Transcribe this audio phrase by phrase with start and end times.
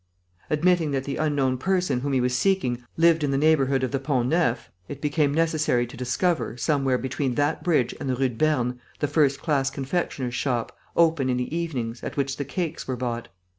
[0.49, 3.99] Admitting that the unknown person whom he was seeking lived in the neighbourhood of the
[3.99, 8.35] Pont Neuf, it became necessary to discover, somewhere between that bridge and the Rue de
[8.35, 12.97] Berne, the first class confectioner's shop, open in the evenings, at which the cakes were
[12.97, 13.27] bought.